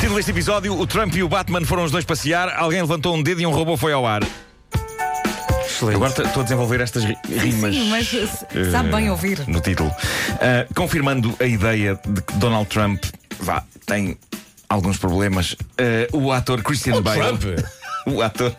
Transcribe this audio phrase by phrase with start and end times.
[0.00, 2.52] Título deste episódio: O Trump e o Batman foram os dois passear.
[2.56, 4.22] Alguém levantou um dedo e um robô foi ao ar.
[5.64, 5.96] Excelente.
[5.96, 7.74] Agora estou a desenvolver estas ri- rimas.
[7.74, 9.44] Sim, mas uh, sabe bem ouvir.
[9.46, 9.88] No título.
[9.90, 13.04] Uh, confirmando a ideia de que Donald Trump
[13.38, 14.16] vá, tem
[14.68, 17.20] alguns problemas, uh, o ator Christian Bale.
[17.38, 17.42] Trump?
[18.16, 18.54] O ator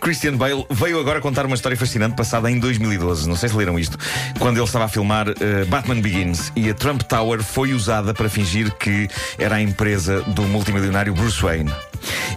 [0.00, 3.28] Christian Bale veio agora contar uma história fascinante passada em 2012.
[3.28, 3.98] Não sei se leram isto.
[4.38, 8.28] Quando ele estava a filmar uh, Batman Begins e a Trump Tower foi usada para
[8.28, 11.72] fingir que era a empresa do multimilionário Bruce Wayne.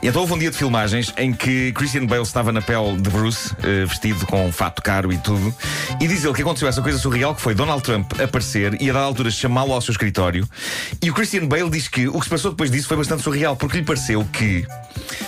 [0.02, 3.10] E então houve um dia de filmagens em que Christian Bale estava na pele de
[3.10, 5.54] Bruce, eh, vestido com um fato caro e tudo,
[6.00, 8.94] e diz ele que aconteceu essa coisa surreal que foi Donald Trump aparecer e a
[8.94, 10.48] dada altura chamá-lo ao seu escritório.
[11.02, 13.56] E o Christian Bale diz que o que se passou depois disso foi bastante surreal,
[13.56, 14.66] porque lhe pareceu que,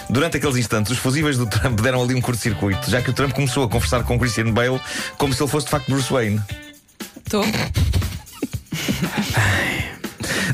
[0.09, 3.34] durante aqueles instantes, os fusíveis do Trump deram ali um curto-circuito, já que o Trump
[3.34, 4.80] começou a conversar com Christian Bale
[5.17, 6.40] como se ele fosse de facto Bruce Wayne.
[7.25, 7.44] Estou.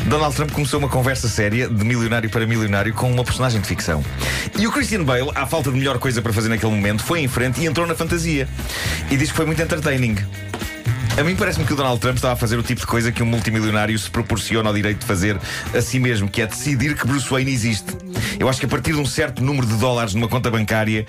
[0.07, 4.03] Donald Trump começou uma conversa séria de milionário para milionário com uma personagem de ficção.
[4.57, 7.27] E o Christian Bale, à falta de melhor coisa para fazer naquele momento, foi em
[7.27, 8.47] frente e entrou na fantasia.
[9.11, 10.17] E diz que foi muito entertaining.
[11.17, 13.21] A mim parece-me que o Donald Trump estava a fazer o tipo de coisa que
[13.21, 15.39] um multimilionário se proporciona ao direito de fazer
[15.75, 18.02] a si mesmo, que é decidir que Bruce Wayne existe.
[18.43, 21.05] Eu acho que a partir de um certo número de dólares numa conta bancária,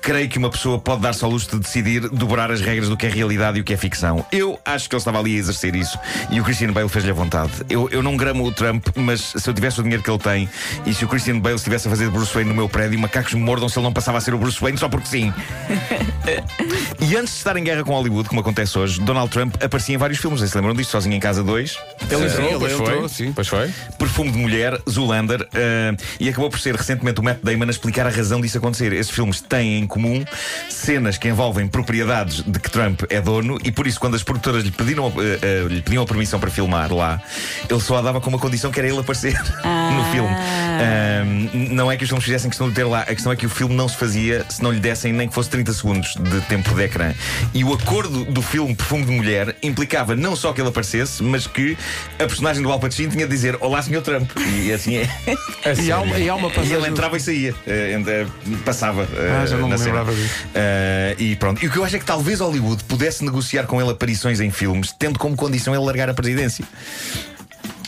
[0.00, 3.04] creio que uma pessoa pode dar-se ao luxo de decidir dobrar as regras do que
[3.04, 4.24] é realidade e o que é ficção.
[4.32, 5.98] Eu acho que ele estava ali a exercer isso
[6.30, 7.52] e o Christian Bale fez-lhe a vontade.
[7.68, 10.48] Eu, eu não gramo o Trump, mas se eu tivesse o dinheiro que ele tem
[10.86, 13.34] e se o Christian Bale estivesse a fazer de Bruce Wayne no meu prédio, macacos
[13.34, 15.34] me mordam se ele não passava a ser o Bruce Wayne só porque sim.
[17.00, 19.98] E antes de estar em guerra com Hollywood, como acontece hoje, Donald Trump aparecia em
[19.98, 20.40] vários filmes.
[20.40, 20.90] Vocês se lembram disto?
[20.90, 21.78] Sozinho em Casa 2,
[22.10, 23.08] Ele Sim, entrou, ele pois entrou, foi.
[23.08, 23.32] sim.
[23.32, 23.70] Pois foi.
[23.98, 28.06] Perfume de Mulher, Zoolander, eh, e acabou por ser recentemente o Matt Damon a explicar
[28.06, 28.92] a razão disso acontecer.
[28.92, 30.24] Esses filmes têm em comum
[30.70, 34.64] cenas que envolvem propriedades de que Trump é dono, e por isso, quando as produtoras
[34.64, 37.20] lhe pediram, eh, eh, lhe pediam a permissão para filmar lá,
[37.68, 40.34] ele só a dava com uma condição que era ele aparecer no filme.
[40.78, 41.24] Ah,
[41.54, 43.48] não é que os filmes fizessem questão de ter lá, a questão é que o
[43.50, 46.72] filme não se fazia se não lhe dessem nem que fosse 30 segundos de tempo
[46.74, 47.12] de ecrã.
[47.54, 51.46] E o acordo do filme Perfume de Mulher implicava não só que ele aparecesse, mas
[51.46, 51.76] que
[52.14, 54.02] a personagem do Al Pacino tinha de dizer Olá, Sr.
[54.02, 54.30] Trump.
[54.62, 55.08] E assim é.
[55.82, 56.76] E há, uma, e há uma E passagem.
[56.76, 57.54] ele entrava e saía.
[57.66, 58.26] Eh, eh,
[58.64, 59.02] passava.
[59.02, 59.98] eh, Ah, já não na me cena.
[59.98, 60.34] lembrava disso.
[60.54, 61.62] Eh, e pronto.
[61.64, 64.50] E o que eu acho é que talvez Hollywood pudesse negociar com ele aparições em
[64.50, 66.64] filmes, tendo como condição ele largar a presidência.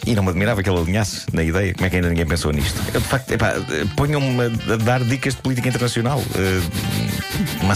[0.07, 1.75] E não me admirava que ele alinhasse na ideia.
[1.75, 2.81] Como é que ainda ninguém pensou nisto?
[2.95, 3.37] Eu, de facto, eh,
[3.97, 6.19] ponham-me a dar dicas de política internacional.
[6.19, 7.67] Uh.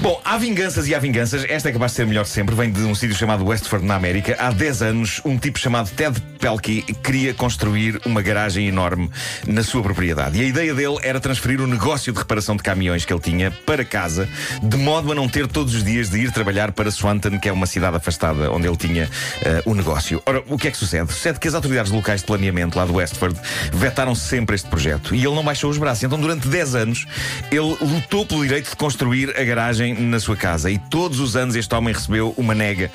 [0.00, 1.44] Bom, há vinganças e há vinganças.
[1.48, 2.54] Esta é capaz de ser melhor sempre.
[2.54, 4.36] Vem de um sítio chamado Westford, na América.
[4.38, 9.10] Há 10 anos, um tipo chamado Ted Pelkey queria construir uma garagem enorme
[9.46, 10.38] na sua propriedade.
[10.38, 13.50] E a ideia dele era transferir o negócio de reparação de caminhões que ele tinha
[13.50, 14.28] para casa,
[14.62, 17.52] de modo a não ter todos os dias de ir trabalhar para Swanton, que é
[17.52, 19.08] uma cidade afastada onde ele tinha
[19.42, 20.22] eh, o negócio.
[20.26, 21.12] Ora, o que é que sucede?
[21.12, 23.38] Sucede que as autoridades locais de planeamento lá do Westford
[23.72, 26.02] vetaram sempre este projeto e ele não baixou os braços.
[26.02, 27.06] Então, durante 10 anos,
[27.50, 31.56] ele lutou pelo direito de construir a garagem na sua casa e todos os anos
[31.56, 32.90] este homem recebeu uma nega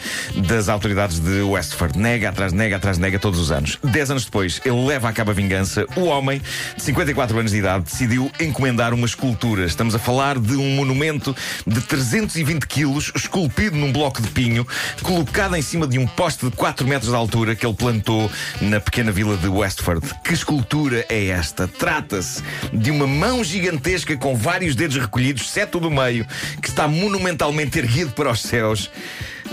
[0.47, 1.97] das autoridades de Westford.
[1.97, 3.77] Nega atrás nega atrás nega todos os anos.
[3.83, 5.85] 10 anos depois, ele leva a cabo a vingança.
[5.95, 6.41] O homem,
[6.75, 9.65] de 54 anos de idade, decidiu encomendar uma escultura.
[9.65, 11.35] Estamos a falar de um monumento
[11.65, 14.67] de 320 quilos, esculpido num bloco de pinho,
[15.01, 18.31] colocado em cima de um poste de 4 metros de altura que ele plantou
[18.61, 20.01] na pequena vila de Westford.
[20.23, 21.67] Que escultura é esta?
[21.67, 22.41] Trata-se
[22.73, 26.25] de uma mão gigantesca com vários dedos recolhidos, sete do meio,
[26.61, 28.89] que está monumentalmente erguido para os céus,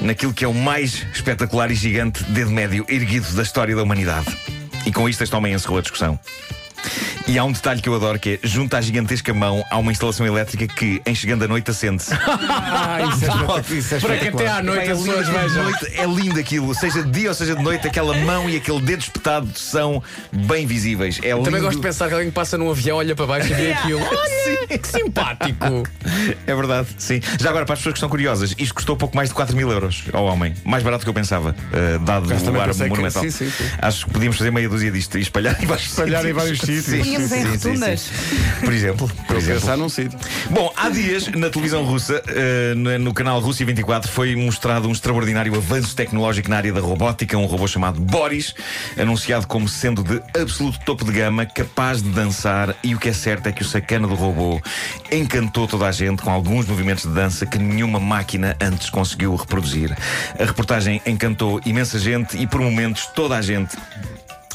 [0.00, 4.27] naquilo que é o mais espetacular e gigante dedo médio erguido da história da humanidade.
[4.87, 6.19] E com isto este homem encerrou a discussão.
[7.27, 9.91] E há um detalhe que eu adoro que é, junto à gigantesca mão, há uma
[9.91, 12.12] instalação elétrica que, em chegando à noite, acende-se.
[12.77, 13.79] Ah, isso é.
[13.79, 15.73] Isso é Para que até à noite as é lindo pessoas vejam.
[15.95, 19.01] é lindo aquilo, seja de dia ou seja de noite, aquela mão e aquele dedo
[19.01, 20.03] espetado são
[20.33, 21.19] bem visíveis.
[21.23, 21.62] É Também lindo.
[21.62, 24.01] gosto de pensar que alguém que passa num avião, olha para baixo e vê aquilo.
[24.03, 25.65] Olha, que simpático.
[26.47, 27.21] É verdade, sim.
[27.41, 29.71] Já agora, para as pessoas que estão curiosas, isto custou pouco mais de 4 mil
[29.71, 30.55] euros ao homem.
[30.65, 33.23] Mais barato do que eu pensava, eh, dado também o ar pensei que- monumental.
[33.23, 33.65] sim, sim, sim.
[33.81, 36.43] Acho que podíamos fazer meia dúzia disto e espalhar em vários Espalhar em sítios.
[36.43, 37.06] vários sítios.
[37.14, 38.00] Em sim, rotundas.
[38.00, 38.64] sim.
[38.64, 39.11] Por exemplo.
[39.26, 39.61] Por exemplo.
[39.61, 40.19] pensar num sítio.
[40.50, 42.22] Bom, há dias na televisão russa,
[42.76, 47.37] no, no canal Rússia 24, foi mostrado um extraordinário avanço tecnológico na área da robótica,
[47.37, 48.55] um robô chamado Boris,
[48.99, 53.12] anunciado como sendo de absoluto topo de gama, capaz de dançar, e o que é
[53.12, 54.61] certo é que o sacana do robô
[55.11, 59.96] encantou toda a gente com alguns movimentos de dança que nenhuma máquina antes conseguiu reproduzir.
[60.38, 63.76] A reportagem encantou imensa gente e por momentos toda a gente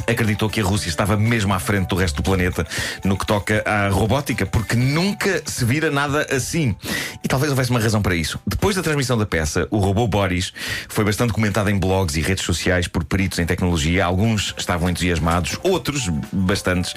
[0.09, 2.65] acreditou que a Rússia estava mesmo à frente do resto do planeta
[3.03, 6.75] no que toca à robótica, porque nunca se vira nada assim.
[7.23, 8.39] E talvez houvesse uma razão para isso.
[8.45, 10.53] Depois da transmissão da peça, o robô Boris
[10.87, 14.05] foi bastante comentado em blogs e redes sociais por peritos em tecnologia.
[14.05, 16.93] Alguns estavam entusiasmados, outros, bastantes,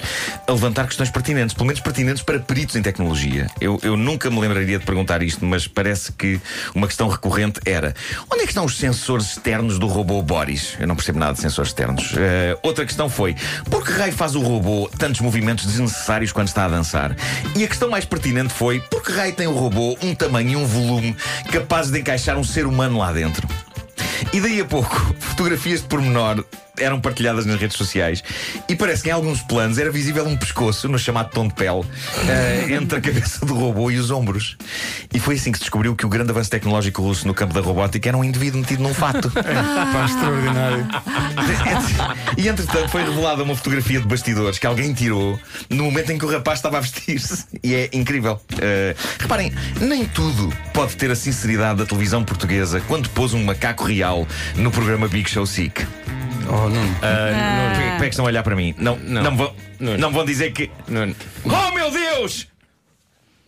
[0.47, 3.47] a levantar questões pertinentes, pelo menos pertinentes para peritos em tecnologia.
[3.59, 6.39] Eu, eu nunca me lembraria de perguntar isto, mas parece que
[6.73, 7.93] uma questão recorrente era:
[8.31, 10.75] onde é que estão os sensores externos do robô Boris?
[10.79, 12.13] Eu não percebo nada de sensores externos.
[12.17, 13.35] Eh, outra questão foi:
[13.69, 17.15] por que raio faz o robô tantos movimentos desnecessários quando está a dançar?
[17.55, 20.55] E a questão mais pertinente foi: por que raio tem o robô um tamanho e
[20.55, 21.15] um volume
[21.51, 23.47] capazes de encaixar um ser humano lá dentro?
[24.31, 26.43] E daí a pouco, fotografias de pormenor
[26.77, 28.23] eram partilhadas nas redes sociais
[28.67, 31.83] e parece que em alguns planos era visível um pescoço, no chamado tom de pele,
[32.27, 34.57] eh, entre a cabeça do robô e os ombros.
[35.13, 37.61] E foi assim que se descobriu que o grande avanço tecnológico russo no campo da
[37.61, 39.29] robótica era um indivíduo metido num fato.
[39.33, 40.87] Pá, extraordinário.
[42.37, 45.39] e entretanto foi revelada uma fotografia de bastidores que alguém tirou
[45.69, 47.45] no momento em que o rapaz estava a vestir-se.
[47.63, 48.39] E é incrível.
[48.59, 53.83] Eh, reparem, nem tudo pode ter a sinceridade da televisão portuguesa quando pôs um macaco
[53.83, 55.85] real no programa Big Show Sick.
[56.49, 56.83] Oh, não.
[57.01, 58.73] Ah, Porquê porquê é que estão a olhar para mim?
[58.77, 59.23] Não, não.
[59.23, 59.37] Não.
[59.37, 59.97] vão, Não.
[59.97, 60.69] não vão dizer que.
[60.87, 61.13] Não,
[61.45, 62.47] Oh meu Deus!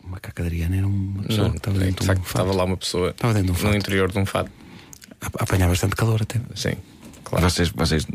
[0.04, 2.26] O macaco Adriano era uma pessoa não, que estava é, dentro de de um fato.
[2.28, 3.76] estava lá uma pessoa Estava dentro de um no fato.
[3.76, 4.50] interior de um fado.
[5.20, 6.40] A- Apanhava bastante calor até.
[6.54, 6.74] Sim,
[7.24, 7.48] claro.
[7.50, 8.06] Vocês, vocês.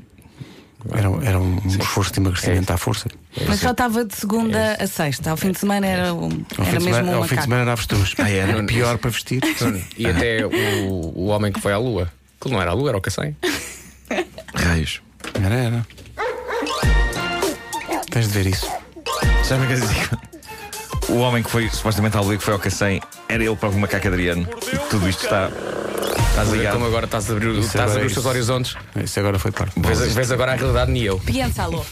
[0.93, 3.07] Era, era um esforço de emagrecimento à força.
[3.47, 5.29] Mas só estava de segunda a sexta.
[5.29, 6.23] Ao fim de semana era, um,
[6.57, 8.15] Ao fim era de mesmo semana, um ao fim de semana era avestruz.
[8.17, 8.51] Ah, era?
[8.53, 9.41] Era pior para vestir.
[9.97, 10.49] E até o,
[11.15, 12.11] o homem que foi à Lua.
[12.39, 13.35] Aquilo não era a Lua, era o Cacém.
[14.71, 15.01] Raios.
[15.43, 15.87] Era, era.
[18.09, 18.71] Tens de ver isso.
[19.43, 20.09] Sabe o que dizer?
[21.09, 24.47] O homem que foi supostamente lua que foi ao Cacém era ele próprio macaco Adriano.
[24.71, 25.49] E tudo isto está.
[25.49, 26.85] Estás Como ligado?
[26.85, 28.77] agora estás a abrir, estás a abrir é os teus horizontes.
[29.03, 29.73] Isso agora foi parte.
[29.77, 31.19] Vês, vês agora a realidade nem eu.
[31.19, 31.85] Piénsalo.